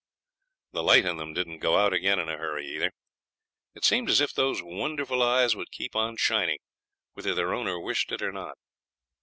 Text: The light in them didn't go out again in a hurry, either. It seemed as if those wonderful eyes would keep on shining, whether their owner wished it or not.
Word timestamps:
The 0.71 0.81
light 0.81 1.05
in 1.05 1.17
them 1.17 1.31
didn't 1.31 1.59
go 1.59 1.77
out 1.77 1.93
again 1.93 2.17
in 2.17 2.27
a 2.27 2.35
hurry, 2.35 2.65
either. 2.65 2.91
It 3.75 3.85
seemed 3.85 4.09
as 4.09 4.19
if 4.19 4.33
those 4.33 4.59
wonderful 4.63 5.21
eyes 5.21 5.55
would 5.55 5.69
keep 5.69 5.95
on 5.95 6.17
shining, 6.17 6.57
whether 7.13 7.35
their 7.35 7.53
owner 7.53 7.79
wished 7.79 8.11
it 8.11 8.23
or 8.23 8.31
not. 8.31 8.57